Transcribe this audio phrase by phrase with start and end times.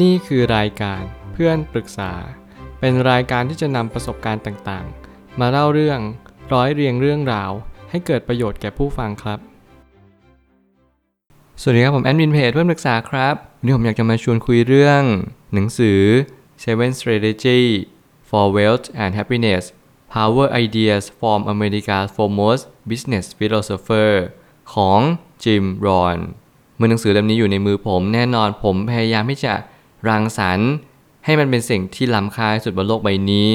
[0.00, 2.12] นี่คือรายการเพื่อนปรึกษา
[2.80, 6.00] เป็นรายการที่จะนำประสบการณ์ต่างๆ มาเล่าเรื่อง
[6.52, 7.50] ร้อยเรียงเรื่องราว
[7.90, 9.38] ให้เกิดประโยชน์แก่ผู้ฟังครับ
[11.60, 15.02] สวัสดีครับผมแอดมินเพจเพื่อนปรึกษาครับวันนี้ผมอยากจะมาชวนคุยเรื่อง
[15.54, 16.00] หนังสือ
[16.62, 17.62] Seven Strategy
[18.28, 19.64] for Wealth and Happiness
[20.14, 24.12] Power Ideas from America's Foremost Business Philosopher
[24.74, 25.00] ของ
[25.44, 26.16] จิมรอน
[26.76, 29.54] เมื่อหนังสือเล่มนี้อยู่ในมือผมแน่นอนผมพยายามที่จะ
[30.08, 30.70] รังสรรค์
[31.24, 33.48] ให้มันเป็นสิ่งที่ล้ำค่าสุดบนโลกใบนี้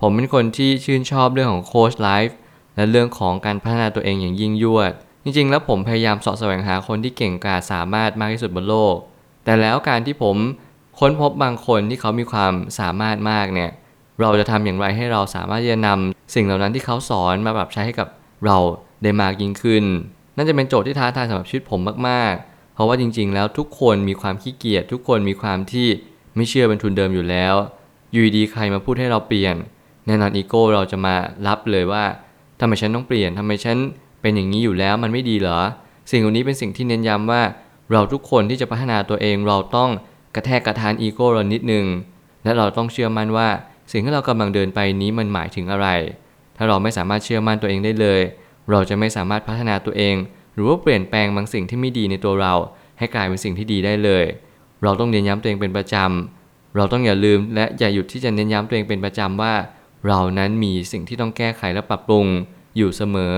[0.00, 2.36] ผมเป็นคนที่ชื่นชอบเรื่องของโค้ชไลฟ์
[2.76, 4.92] และเรื่องของการพัฒนาตัวเองอย่างยิ่งยวด
[5.22, 8.96] จริงๆ แล้วผมพยายามสาะแสวงหาคนที่เก่งกาจสามารถมากที่สุดบนโลก
[9.44, 10.36] แต่แล้วการที่ผม
[10.98, 13.70] ค้นพบบางคนที่เขามีความสามารถมากเนี่ย
[14.20, 18.08] เราจะทำอย่างไรให้เราสามารถที่จะนำสิ่งเหล่านั้นที่เขาสอนมาปรับใช้ให้กับ
[18.46, 18.56] เรา
[19.02, 19.84] ได้มากยิ่งขึ้น
[20.36, 22.34] นั่นจะเป็นโจทย์ที่ท้าทายสำหรับชีวิตผมมาก
[22.78, 25.88] เพราะว่าจริง ๆ แล้วทุกคนมีความขี้เกียจทุกคนมีความที่
[26.36, 27.54] ไม่เชื่อเป็นทุนเดิมอยู่แล้ว
[28.12, 29.54] อยู่ดีใครมาพูดให้เราเปลี่ยน
[30.06, 31.14] แน่นอนอีโก้เราจะมา
[31.46, 32.04] รับเลยว่า
[32.60, 33.76] ทำไมฉันต้องเปลี่ยนทำไมฉัน
[34.20, 35.58] เป็นอย่างนี้อยู่แล้วมันไม่ดีเหรอ
[36.10, 37.42] สิ่งเหล่านี้เป็นสิ่งที่เน้นย้ำว่า
[37.92, 39.90] เราทุกคนที่จะพัฒนาตัวเองเราต้อง
[40.34, 41.86] กระแทกกระทานอีโก้เรานิดนึง
[42.44, 43.48] และเราต้องเชื่อมั่นว่า
[43.92, 45.88] สิ่งที่เรากำลังเดินไปนี้มันหมายถึงอะไร
[46.56, 48.20] ถ้าเราไม่สามารถเชื่อมั่นตัวเองได้เลย
[48.70, 50.14] เราจะไม่สามารถพัฒนาตัวเอง
[50.58, 52.54] รือว่าเปลี่ยนแปลงบางสิ่งที่ไม่ดีในตัวเรา
[52.98, 54.24] ให้กลายเป็นสิ่งที่ดีได้เลย
[54.82, 59.54] เราต้องเน้นย้ำตัวเองเป็นประจำ เราต้องอย่าลืมและอย่าหยุดที่จะเน้นย้ำตัวเองเป็นประจำว่า
[60.06, 62.26] เรานั้นมีสิ่งที่ต้องแก้ไขและปรับปรุง
[62.76, 63.36] อยู่เสมอ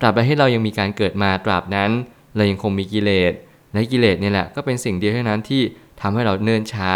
[0.00, 1.90] ตราบใดที่เรายังมีการเกิดมาตราบนั้น
[2.36, 3.32] เรายังคงมีกิเลส
[3.72, 5.62] และกิเลสเนี่ยแหละก็เป็นสิ่งเดียวเท่านั้นที่
[6.00, 6.90] ทำให้เราเนิ่นช้า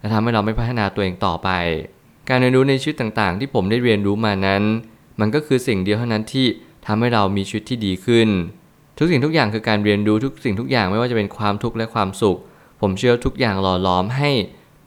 [0.00, 1.50] และทำให้เราไม่พัฒนาตัวเองต่อไป
[2.28, 4.62] การเรียนรู้ในชีวิตต่างๆ ที่ผมได้เรียนรู้มานั้น
[5.20, 6.46] มันก็คือสิ่งเดียวเท่านั้นที่
[6.86, 8.28] ทำให้เรามีชีวิตที่ดีขึ้น
[8.98, 12.38] ทุกสิ่งทุกอย่างคือการเรียนรู้ทุกสิ่งทุกอย่างไม่ว่าจะเป็นความทุกข์และความสุข
[12.80, 14.30] ผมเชื่อทุกอย่างหล่อหลอมให้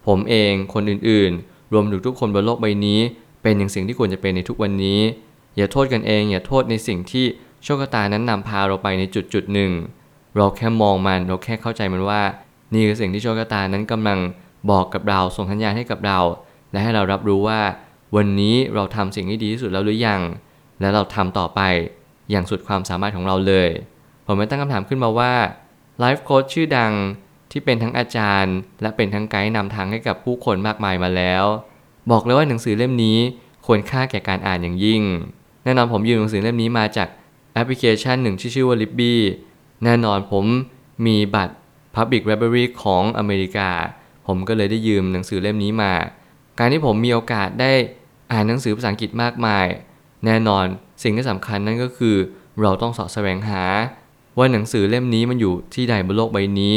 [0.07, 2.99] ผมเองคนอื่นๆ รวมถึงทุกคนบนโลกใบนี้
[3.43, 4.99] เป็นอย่างสิ่งที่ควรจะเป็นในทุกวันนี้
[5.57, 7.25] อย่าโทษกันเอง อย่าโทษในสิ่งที่
[7.63, 9.71] โชคชะตานั้นนำพาเราไปในจุดจุดหนึ่ง
[10.35, 12.21] เราแค่มองมันเราแค่เข้าใจมันว่า
[12.73, 14.19] นี่คือสิ่งที่โชคชะตานั้นกำลัง
[14.71, 16.19] บอกกับเราส่งสัญญาณให้กับเรา
[16.71, 17.61] และให้เรารับรู้ว่า
[18.15, 20.21] วันนี้เราทำสิ่งที่ดีที่สุดแล้วหรือยัง
[20.79, 21.61] และเราทำต่อไป
[22.31, 23.69] อย่างสุดความสามารถของเราเลย
[24.27, 25.33] ผมไม่ตั้งคำถามขึ้นมาว่า
[25.99, 26.93] ไลฟ์โค้ชชื่อดัง
[27.51, 31.43] ที่เป็นทั้งอาจารย์ และเป็นทั้งไกด์นำทางให้กับผู้คนมากมายมาแล้ว
[32.11, 33.17] บอกเลยว่าหนังสือเล่มนี้
[33.65, 35.01] ควรค่าแก่การอ่านอย่างยิ่ง
[35.63, 37.07] แน่นอนผมยืมหนังสือเล่มนี้มาจาก
[37.53, 39.13] แอปพลิเคชันหนึ่งที่ชื่อว่า Libby
[39.83, 40.45] แน่นอนผม
[41.05, 41.55] มีบัตร
[41.95, 43.69] Public Library ของอเมริกา
[44.27, 45.93] ผมก็เลยได้ยืมหนังสือเล่มนี้มา
[46.59, 47.71] การที่ผมมีโอกาสได้
[48.31, 49.65] อ่านหนังสือภาษาอังกฤษมากมาย
[50.25, 50.65] แน่นอน
[51.03, 52.15] สิ่งที่สำคัญนั่นก็คือ
[52.61, 53.63] เราต้องสาะแสวงหา
[54.37, 56.75] ว่าหนังสือเล่มนี้มันอยู่ที่ใดบนโลกใบนี้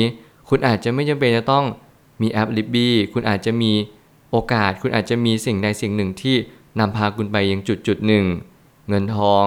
[0.49, 1.65] คุณอาจจะไม่จำเป็นจะต้อง
[2.23, 3.73] มีแอป Libby คุณอาจจะมี
[4.31, 6.37] โอกาส คุณอาจจะมีสิ่งใดสิ่งหนึ่งที่
[6.81, 8.25] นำพาคุณไปยังจุดจุดหนึ่ง
[8.89, 9.47] เงินทอง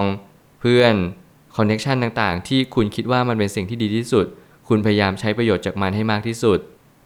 [0.60, 0.94] เพื่อน
[1.56, 4.26] connection ต่างๆ ที่คุณคิดว่ามันเป็นสิ่งที่ดีที่สุด
[4.68, 6.58] คุณพยายามใช้ประโยชน์จากมันให้มากที่สุด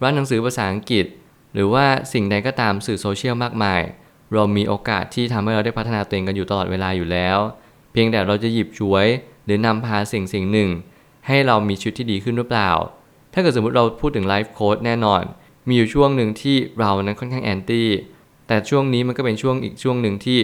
[0.03, 1.07] ร้านหนังสือภาษาอังกฤษ
[1.55, 3.81] หรือว่าสิ่งใดก็ตามสื่อโซเชียลมากมาย
[4.33, 7.39] เรามีโอกาสที่ทำให้เราได้พัฒนาตัวเองกันอยู่ตลอดเวลาอยู่แล้ว
[7.93, 9.07] เพียงแต่เราจะหยิบฉวย
[9.45, 10.71] หรือนำพาสิ่งสิ่งหนึ่ง
[11.29, 12.71] ให้เรามีชีวิตที่ดีขึ้นหรือเปล่า
[13.33, 15.23] ถ้าเกิดสมมติเราพูดถึงไลฟ์โค้ดแน่นอน
[15.69, 17.89] มีอยู่ช่วงหนึ่งที่เรานั้นค่อนข้างแอนตี้
[18.47, 20.39] แต่ช่วงนี้มันก็เป็นช่วงอีกช่วงหนึ่งที่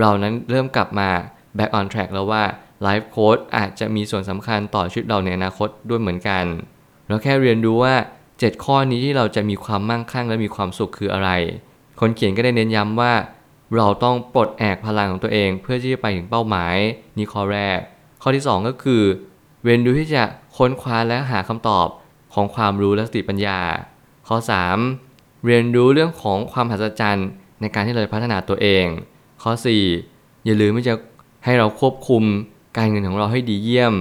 [0.00, 1.08] เรานั้นเริ่มกลับมา
[1.56, 2.42] back on track แล้วว่า
[2.82, 6.44] ไลฟ์โค้ดอาจจะมีส่วนสำคัญต่อชีวิตเราในอนาคตด้วยเหมือนกัน
[7.08, 7.94] เราแค่เรียนรู้ว่า
[8.30, 11.30] 7 ข้อนี้ที่เราจะมีความมั่งคั่งและมีความสุขคืออะไร
[12.00, 13.12] คนเขียนก็ได้เน้นย้ำว่า
[13.76, 16.76] เราต้องปลดแอกพลังของตัวเองเพื่อที่จะไปถึงเป้าหมาย
[17.16, 17.78] นี่ข้อแรก
[18.22, 19.02] ข้อที่ 2 ก็คือ
[19.64, 20.22] เรียนรู้ที่จะ
[20.56, 21.88] ค้นคว้าและหาคำตอบ
[22.34, 23.60] ของความรู้และสติปัญญา
[24.28, 24.36] ข้อ
[24.90, 25.44] 3.
[25.46, 27.28] เรียนรู้เรื่องของความหัศจรรย์
[27.60, 28.86] ในการที่เราจะพัฒนาตัวเอง
[29.42, 29.52] ข้อ
[29.98, 30.44] 4.
[30.44, 30.94] อย่าลืมที่จะ
[31.44, 32.22] ให้เราควบคุม
[32.76, 33.94] การเงินของเราให้ดีเยี่ยม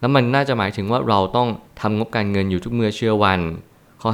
[0.00, 1.48] แล้วมันน่าจะหมายถึงว่าเราต้อง
[1.80, 3.40] ทำงบการเงินอยู่ทุกเมื่อเชื่อวัน
[4.02, 4.10] ข้อ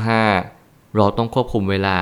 [0.47, 0.97] 5.
[0.97, 1.99] เราต้องควบคุมเวลา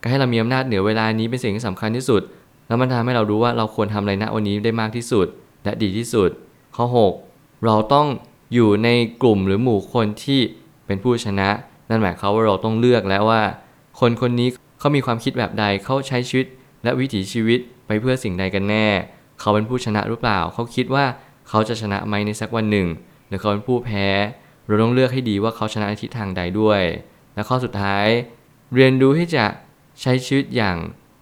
[0.00, 2.22] การให้เรามีอำนาจเหนือเวลานี้เป็นสิ่งที่สำคัญที่สุด
[2.66, 5.26] แล้วมันทำให้เรารู้ว่าเราควรทำอะไรณวันนี้ได้มากที่สุด
[5.64, 6.30] และดีที่สุด
[6.76, 6.86] ข้อ
[7.26, 7.64] 6.
[7.66, 8.06] เราต้อง
[8.54, 8.88] อยู่ใน
[9.22, 10.40] กลุ่มหรือหมู่คนที่
[10.86, 11.48] เป็นผู้ชนะ
[11.88, 13.42] นั่นหมายความว่าเราต้องเลือกแล้วว่า
[14.00, 14.48] คนคนนี้
[14.78, 16.46] เขามีความคิดแบบใดเขาใช้ชีวิต
[16.84, 18.86] และวิถีชีวิตไปเพื่อสิ่งใดกันแน่
[19.40, 21.04] เขาเป็นผู้ชนะหรือเปล่า เขาคิดว่า
[21.48, 22.88] เขาจะชนะไหมในสักวันหนึ่ง
[23.28, 24.06] หรือเขาเป็นผู้แพ้
[24.66, 26.82] เราต้องเลือกให้ดีว่าเขาชนะในทิศทางใดด้วย
[27.34, 28.06] และข้อสุดท้าย
[28.74, 29.44] เรียนรู้ที่จะ
[30.00, 30.76] ใช้ชีวิตอย่าง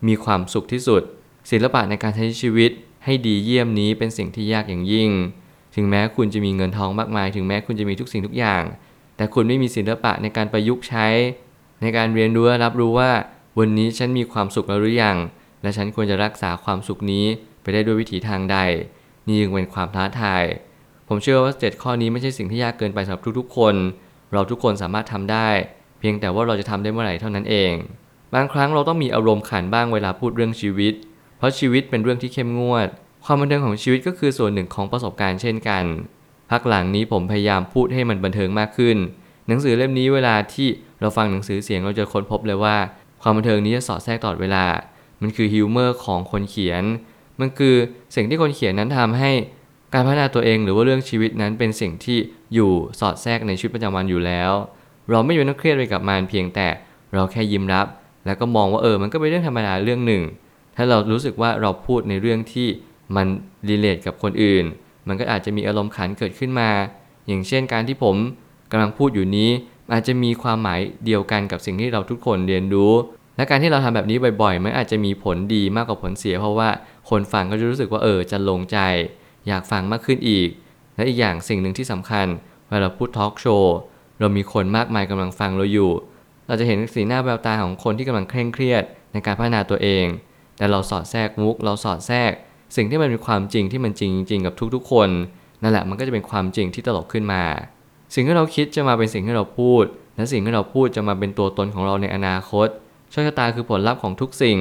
[0.06, 1.02] มีความสุขที่สุด
[1.50, 2.70] ศิลปะในการใช้ชีวิต
[3.04, 5.10] ให้ดีเยี่ยมนี้เป็นสิ่งที่ยากอย่างยิ่ง
[5.74, 8.62] ถึงแม้คุณจะมีเงินทองมากมาย ถึงแม้คุณจะมีทุกสิ่งทุกอย่าง
[9.16, 11.06] แต่คุณไม่มีศิลปะในการประยุกต์ใช้
[11.82, 13.10] ในการเรียนรู้และรับรู้ว่า
[13.58, 15.16] วันนี้ฉันมีความสุขแล้วหรือยัง
[15.62, 17.26] และฉันควรจะรักษาความสุขนี้
[17.62, 18.58] ไปได้ด้วยวิถีทางใด
[19.26, 20.44] นี่จึงเป็นความท้าทาย
[21.08, 23.74] ผมเชื่อว่าเจ็ดข้อนี้ไม่ใช่สิ่งที่ยากเกินไปสำหรับทุกๆ คน
[24.32, 25.48] เราทุกคนสามารถทำได้
[25.98, 27.72] เพียงแต่ว่าเราจะทำได้เมื่อไหร่เท่านั้นเอง
[28.34, 30.94] บางครั้งเราต้องมีอารมณ์ขันบ้างเวลาพูดเรื่องชีวิต
[31.38, 32.88] เพราะชีวิตเป็นเรื่องที่เข้มงวด
[33.24, 35.84] ความบันเทิงของชีวิตก็คือส่วนหนึ่งของประสบการณ์เช่นกัน
[36.50, 38.96] พักหลังนี้ผมพยายามพูดให้มันบันเทิงมากขึ้น
[39.48, 40.68] หนังสือเล่มนี้เวลาที่
[41.00, 42.76] เราฟังหนังสือเสียงเราจะค้นพบเลยว่า
[43.22, 44.64] ความบันเทิงนี้จะสอดแทรกตลอดเวลา
[45.20, 46.84] มันคือฮิวเมอร์ของคนเขียน
[47.40, 47.74] มันคือ
[48.14, 49.30] สิ่งที่คนเขียนนั้นทำให้
[49.94, 52.18] การพัฒนาตัวเองหรือว่าเรื่องชีวิตนั้นเป็นสิ่งที่
[52.54, 52.70] อยู่
[53.00, 54.52] สอดแทรกในชีวิตประจำวันอยู่แล้ว
[55.10, 56.68] เราไม่อยู่ต้องเครียดไปกับมันเพียงแต่
[57.14, 57.86] เราแค่ยิ้มรับ
[58.26, 60.22] แล้วก็มองว่าเออมันก็เป็นเรื่องธรรมดาเรื่องหนึ่ง
[60.76, 62.68] ถ้าเรารู้สึกว่าเราพูดในเรื่องที่
[63.16, 63.26] มัน
[63.68, 64.64] รีเลทกับคนอื่น
[65.08, 66.70] มันก็อาจจะมีอารมณ์ขันเกิดขึ้นมา
[67.26, 68.16] อย่างเช่นการที่ผม
[68.70, 69.50] กำลังพูดอยู่นี้
[69.92, 72.92] อาจจะมีความหมายเดียวกันกับสิ่งที่เราทุกคนเรียนรู้
[73.36, 76.68] และการที่เราทำแบบนี้บ่อยๆ มันอาจจะมีผลดีมากกว่าผลเสีย เพราะว่า
[77.10, 78.78] คนฟังก็จะรู้สึกว่าเออจะลงใจ
[79.48, 80.48] อยากฟังมากขึ้นอีก
[80.96, 82.26] และอีกอย่างสิ่งหนึ่งที่สำคัญ
[82.68, 83.74] เวลาพูดทอล์กโชว์
[84.20, 85.92] เรามีคนมากมายกำลังฟังเราอยู่
[86.46, 90.06] เราจะเห็นสีหน้าแววตาของคนที่กำลังเคร่งเครียดในการพัฒนาตัวเอง
[90.56, 92.32] แต่เราสอดแทรกมุก เราสอดแทรก
[92.76, 95.08] สิ่งที่มันเป็นความจริงที่มันจริงจริงกับทุกๆ คน
[95.62, 97.42] นั่นแหละมันก็จะเป็นความจริงที่ตลกขึ้นมา
[98.14, 99.84] สิ่งที่เราคิดจะมาเป็นสิ่งที่เราพูด
[100.16, 102.68] และสิ่งที่เราพูดจะมาเป็นตัวตนของเราในอนาคต
[103.10, 104.58] โชคชะตาคือผลลัพธ์ของทุกสิ่ง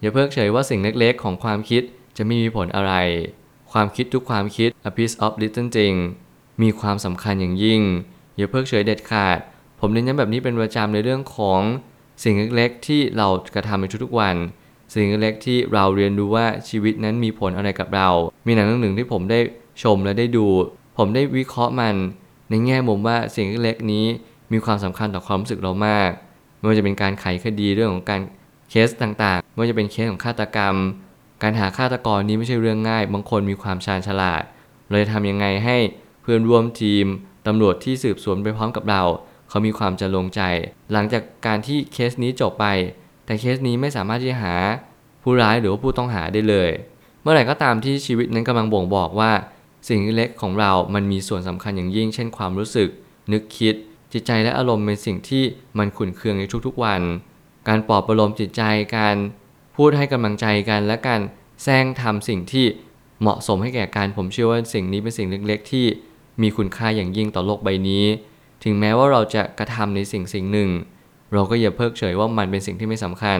[0.00, 1.82] อย่าเพิกเฉยว่าสิ่งเล็กๆ ของความคิด
[2.16, 2.92] จะไม่มีผลอะไร
[3.72, 5.94] ความคิดทุกความคิด a piece of little จริง
[6.62, 7.82] มีความสำคัญอย่างยิ่ง
[8.36, 9.38] อย่าเพิกเฉยเด็ดขาด
[9.80, 11.60] ผมเน้นย้ำแบบนี้เป็นประจำในเรื่องของ
[12.24, 14.36] สิ่งเล็กๆ ที่เรากระทำในทุกๆวัน
[14.94, 18.08] สิ่งเล็กที่เราเรียนรู้ว่าชีวิตนั้นมีผลอะไรกับเรา
[18.46, 19.40] มีหนังเรื่องหนึ่งที่ผมได้
[19.82, 20.46] ชมและได้ดู
[20.98, 21.96] ผมได้วิเคราะห์มัน
[22.50, 24.06] ในแง่มุมว่าสิ่งเล็กนี้
[24.52, 26.10] มีความสำคัญต่อความรู้สึกเรามาก
[26.58, 28.20] ไม่ว่าจะเป็นการไขคดีเรื่องของการ
[28.70, 30.74] เคสต่างๆ ไม่ว่าจะเป็นเคสของฆาตกรรม
[31.42, 34.42] การหาฆาตกรนี้ไม่ใช่เรื่องง่าย บางคนมีความชาญฉลาด
[34.88, 35.76] เราจะทำยังไงให้
[36.22, 37.06] เพื่อนร่วมทีม
[37.46, 39.02] ตำรวจที่สืบสวนไปพร้อมกับเรา
[39.48, 40.40] เขามีความจะลงใจ
[40.92, 42.66] หลังจากการที่เคสนี้จบไป
[43.30, 44.54] แต่เคสนี้ไม่สามารถที่จะหา
[45.22, 46.70] ผู้ร้ายหรือว่าผู้ต้องหาได้เลย
[47.22, 49.32] เมื่อไหร่ก็ตามที่ชีวิตนั้นกำลังบ่งบอกว่า
[49.88, 52.88] สิ่งเล็กของเรา มันมีส่วนสำคัญอย่างยิ่ง เช่นความรู้สึก
[53.32, 53.74] นึกคิด
[54.12, 55.42] จิตใจและอารมณ์เป็นสิ่งที่
[55.78, 57.02] มันขุ่นเคืองในทุกๆวัน
[57.68, 58.62] การปลอบประโลมจิตใจ
[58.96, 59.16] การ
[59.76, 61.20] พูดให้กำลังใจกันและการ
[61.62, 62.66] แซงทำสิ่งที่
[63.20, 65.86] เหมาะสมให้แก่การผมเชื่อว่าสิ่งนี้เป็นสิ่งเล็ก ๆ ที่
[66.42, 68.04] มีคุณค่าอย่างยิ่งต่อโลกใบนี้
[68.64, 70.70] ถึงแม้ว่าเราจะกระทำในสิ่งสิ่งหนึ่ง
[71.32, 73.38] เราก็อย่าเพิกเฉยว่ามันเป็นสิ่งที่ไม่สำคัญ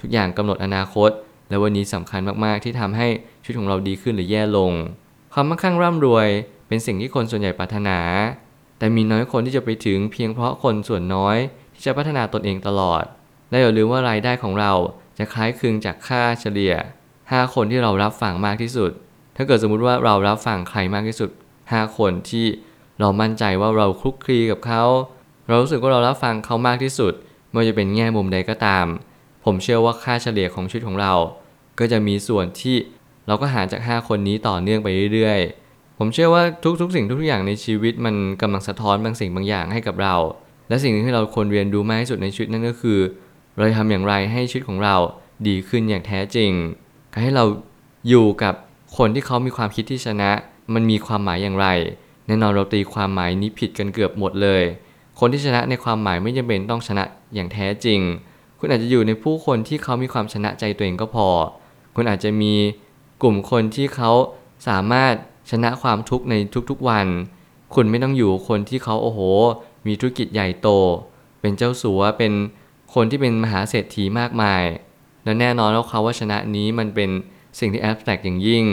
[0.00, 1.10] ทุกอย่างกำหนดอนาคต
[1.48, 3.06] และวันนี้สำคัญมากๆที่ทำให้
[3.42, 4.72] ชีวิตของเราดีขึ้นหรือแย่ลง
[5.34, 6.28] ความมั่งคั่งร่ำรวย
[6.68, 7.98] เป็นสิ่งที่คนส่วนใหญ่ปรารถนา
[8.78, 11.36] แต่มีน้อยคนที่จะไปถึงเพียงเพราะคนส่วนน้อย
[11.74, 13.04] ที่จะพัฒนาตนเองตลอด
[13.50, 14.72] และอย่าลืมว่ารายได้ของเรา
[15.18, 16.74] จะคล้ายคลึงจากค่าเฉลี่ย
[17.14, 18.90] 5 คนที่เรารับฟังมากที่สุด
[19.36, 21.30] ถ้าเกิดสมมุติว่าเรารับฟังใครมากที่สุด
[21.64, 22.46] 5 คนที่
[23.00, 24.84] เรามั่นใจว่าเราคลุกคลีกับเขา
[25.48, 27.12] เรารู้สึกว่าเรารับฟังเขามากที่สุด
[27.52, 28.86] ไม่ว่าจะเป็นแง่มุมใดก็ตาม
[29.44, 31.12] ผมเชื่อว่าค่าเฉลี่ยของชีวิตของเรา
[31.78, 32.76] ก็จะมีส่วนที่
[33.26, 36.42] เราก็หารจาก 5 คนนี้ต่อเนื่องไปเรื่อยๆ ผมเชื่อว่า
[36.80, 40.14] ทุกๆ สิ่งทุกๆอย่างในชีวิตมันกำลังสะท้อนบางสิ่งบางอย่างให้กับเรา
[40.68, 42.98] และสิ่งที่เราควรเรียนรู้มากที่สุดในชีวิตนั่นก็คือ
[43.56, 44.96] เราจะทำอย่างไรให้ชีวิตของเรา
[45.48, 46.50] ดีขึ้นอย่างแท้จริง
[47.12, 47.44] การให้เรา
[48.08, 48.54] อยู่กับ
[48.96, 50.30] คนที่เขามีความคิดที่ชนะ
[50.74, 51.66] มันมีความหมายอย่างไร
[52.26, 54.62] แน่นอนเราตีความหมายนี้ผิดกันเกือบหมดเลย
[55.24, 58.00] คนที่ชนะในความหมายไม่จำเป็นต้องชนะอย่างแท้จริง
[58.58, 61.28] คุณอาจจะอยู่ในผู้คนที่เขามีความชนะใจตัวเองก็พอ
[61.96, 62.54] คุณอาจจะมี
[63.22, 64.10] กลุ่มคนที่เขา
[64.68, 65.14] สามารถ
[65.50, 66.34] ชนะความทุกข์ใน
[66.70, 67.06] ทุกๆวัน
[67.74, 69.20] คุณไม่ต้องอยู่คนที่เขาโอ้โห
[69.86, 70.68] มีธุรกิจใหญ่โต
[71.40, 72.32] เป็นเจ้าสัวเป็น
[72.94, 74.64] คนที่เป็นมหาเศรษฐีมากมาย
[75.24, 77.10] และแน่นอนแล้วเขาว่าชนะนี้มันเป็น
[77.58, 78.64] สิ่งที่แอบแตกอย่างยิ่ง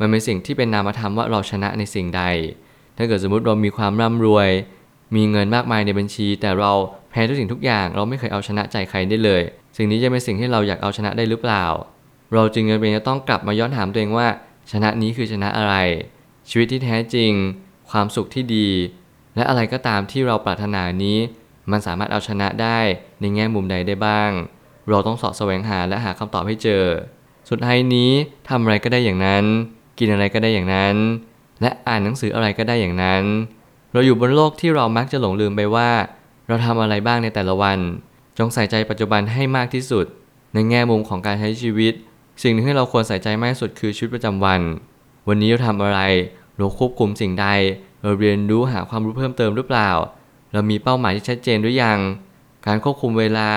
[0.00, 2.22] มันเป็นสิ่งที่เป็นนามธรรมว่าเราชนะในสิ่งใด
[2.96, 4.50] ถ้าเกิดสมมติเรามีความร่ำรวย
[5.14, 6.72] มีเงินมากมายในบัญชี แต่เรา
[7.10, 9.42] แพ้ทุกสิ่งทุกอย่าง เราไม่เคยเอาชนะใจใครได้เลย
[9.76, 11.64] สิ่งนี้จะเป็นสิ่งที่เราอยากเอาชนะได้หรือเปล่า
[12.34, 14.28] เราจึงจำเป็นจะต้องกลับมาย้อนถามตัวเองว่า
[14.72, 15.74] ชนะนี้คือชนะอะไร
[16.48, 17.32] ชีวิตที่แท้จริง
[17.90, 18.68] ความสุขที่ดี
[19.36, 21.18] และอะไรก็ตามที่เราปรารถนานี้
[21.70, 22.78] มันสามารถเอาชนะได้
[23.20, 24.30] ในแง่มุมใดได้บ้าง
[24.88, 26.84] เราต้องสาะแสวงหาและหาคำตอบให้เจอ
[27.50, 28.10] สุดท้ายนี้
[28.48, 29.44] ทำอะไรก็ได้อย่างนั้น
[29.98, 30.96] กินอะไรก็ได้อย่างนั้น
[31.60, 33.24] และอ่านหนังสืออะไรก็ได้อย่างนั้น
[33.96, 35.90] เราอยู่บนโลกที่เรามักจะหลงลืมไปว่า
[36.48, 37.78] เราทำอะไรบ้างในแต่ละวัน
[38.38, 40.06] จงใส่ใจปัจจุบันให้มากที่สุด
[40.54, 41.92] ในแง่มุมของการใช้ชีวิต
[42.42, 44.60] สิ่งหนึ่งที่เราควรใส่ใจมากที่สุดคือชีวิตประจำวัน
[45.28, 46.00] วันนี้เราทำอะไร
[46.56, 47.46] เราควบคุมสิ่งใด
[48.02, 49.90] เราเรียนรู้หาความรู้เพิ่มเติมหรือเปล่า
[50.52, 51.98] เรามีเป้าหมายที่ชัดเจนหรือยัง
[52.66, 53.50] การควบคุมเวลา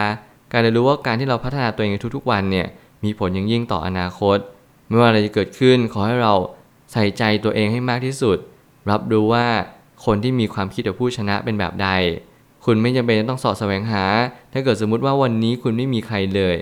[0.51, 2.67] การเรียนรู้ว่าการที่เราพัฒนาตัวเองในทุกๆ วันเนี่ย
[3.03, 4.37] มีผลอย่างยิ่งต่ออนาคต
[4.87, 6.33] ไม่ว่าอะไรจะเกิดขึ้นขอให้เรา
[6.91, 8.37] ใส่ใจตัวเองให้มากที่สุด
[8.89, 9.47] รับรู้ว่า
[10.05, 11.89] คนที่มีความคิดกับผู้ชนะเป็นแบบใด
[12.65, 14.03] คุณไม่จำเป็นจะต้องสอบแสวงหา
[14.53, 16.55] ถ้าเกิดสมมุติว่าวันนี้คุณไม่มีใครเลย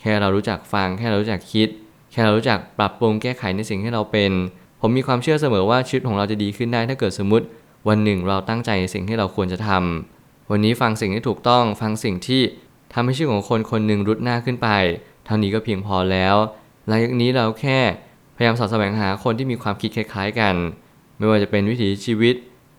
[0.00, 1.68] แค่เรารู้จักฟัง แค่เรารู้จักคิด
[2.12, 4.32] แค่เรารู้จักปรับปรุงแก้ไขในสิ่งที่เราเป็น
[4.80, 7.46] ผมมีความเชื่อเสมอว่าชีวิตของเราจะดีขึ้นได้ ถ้าเกิดสมมติ
[7.88, 12.42] วันหนึ่งเราตั้งใจในสิ่งที่เราควรจะทำวันนี้ฟังสิ่งที่ถูกต้องฟังสิ่งที่
[12.92, 14.68] ทำให้ชีวิตของคนคนหนึ่งรุดหน้าขึ้นไป
[15.24, 16.36] เท่านี้ก็เพียงพอแล้ว
[16.86, 17.78] หลังจากนี้เราแค่
[18.36, 20.54] พยายามสอดแสวงหาคนที่มีความคิดคล้ายๆกัน
[21.18, 22.34] ไม่ว่าจะเป็นวิถีชีวิต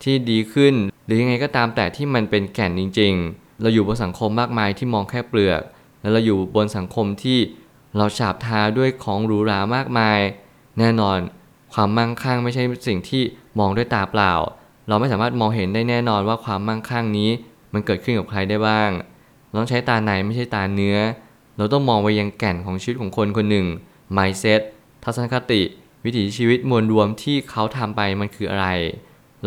[0.05, 0.73] ที่ดีขึ้น
[1.05, 5.61] หรือยังไงก็ตามแต่ที่มันเป็นแก่นจริง ๆ เราอยู่บนสังคมมากมายที่มองแค่เปลือก
[6.01, 7.39] แล้วเราอยู่บนสังคมที่
[7.97, 10.19] เราฉาบทาด้วยของหรูหรามากมาย
[10.79, 11.17] แน่นอน
[11.73, 13.23] ความมั่งคั่งไม่ใช่สิ่งที่
[13.59, 14.33] มองด้วยตาเปล่า
[14.87, 17.29] เราไม่สามารถมองเห็นได้แน่นอนว่าความมั่งคั่งนี้
[17.73, 18.89] มันเกิดขึ้นกับใครได้บ้าง
[19.47, 20.97] เราต้องใช้ตาในไม่ใช่ตาเนื้อ
[21.57, 23.65] เราต้องมองไปยังแก่นของชีวิตของคนคนหนึ่ง
[24.17, 24.61] mindset
[25.03, 25.61] ทัศนคติ
[26.05, 28.67] วิถีชีวิตมวลรวมที่เขาทำไปมันคืออะไร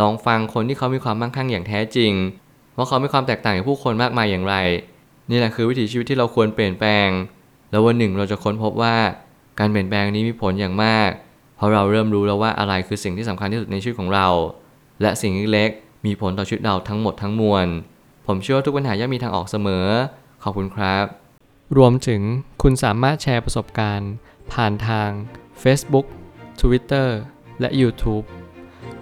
[0.00, 2.12] ลองฟังคนที่เขามีความมั่งคั่งอย่างแท้จริง
[2.76, 4.54] ว่าเขามีความแตกต่างจากผู้คนมากมายอย่างไร
[5.30, 7.08] นี่แหละคือวิถีชีวิตที่เราควรเปลี่ยนแปลง
[7.70, 8.96] แล้ววันหนึ่งเราจะค้นพบว่า
[9.58, 11.10] การเปลี่ยนแปลงนี้มีผลอย่างมาก
[11.56, 14.26] เพราะเราเริ่มรู้แล้วว่าอะไรคือสิ่งที่สำคัญที่สุดในชีวิตของเรา
[15.02, 17.66] และสิ่งเล็กๆมีผลต่อชีวิตเราทั้งหมดทั้งมวล
[18.26, 19.86] ผมเชื่อว่าทุกปัญหาย่อมมีทางออกเสมอ
[20.42, 21.04] ขอบคุณครับ
[21.76, 22.22] รวมถึง
[22.62, 24.12] คุณสามารถแชร์ประสบการณ์
[24.52, 25.10] ผ่านทาง
[25.62, 26.06] Facebook
[26.60, 27.08] Twitter
[27.60, 28.24] และ YouTube